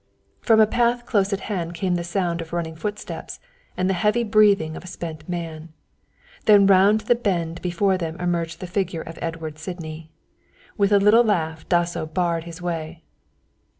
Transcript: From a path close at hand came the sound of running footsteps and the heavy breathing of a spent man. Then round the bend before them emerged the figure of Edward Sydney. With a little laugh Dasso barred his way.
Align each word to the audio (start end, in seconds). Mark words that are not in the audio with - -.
From 0.39 0.59
a 0.59 0.65
path 0.65 1.05
close 1.05 1.31
at 1.31 1.41
hand 1.41 1.75
came 1.75 1.93
the 1.93 2.03
sound 2.03 2.41
of 2.41 2.53
running 2.53 2.75
footsteps 2.75 3.39
and 3.77 3.87
the 3.87 3.93
heavy 3.93 4.23
breathing 4.23 4.75
of 4.75 4.83
a 4.83 4.87
spent 4.87 5.29
man. 5.29 5.73
Then 6.45 6.65
round 6.65 7.01
the 7.01 7.13
bend 7.13 7.61
before 7.61 7.99
them 7.99 8.19
emerged 8.19 8.61
the 8.61 8.65
figure 8.65 9.03
of 9.03 9.19
Edward 9.21 9.59
Sydney. 9.59 10.09
With 10.75 10.91
a 10.91 10.97
little 10.97 11.23
laugh 11.23 11.69
Dasso 11.69 12.07
barred 12.07 12.45
his 12.45 12.59
way. 12.63 13.03